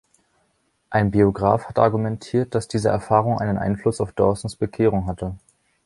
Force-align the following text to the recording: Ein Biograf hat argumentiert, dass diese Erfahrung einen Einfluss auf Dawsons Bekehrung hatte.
Ein 0.89 1.11
Biograf 1.11 1.65
hat 1.65 1.77
argumentiert, 1.77 2.55
dass 2.55 2.67
diese 2.67 2.89
Erfahrung 2.89 3.37
einen 3.37 3.59
Einfluss 3.59 4.01
auf 4.01 4.13
Dawsons 4.13 4.55
Bekehrung 4.55 5.05
hatte. 5.05 5.35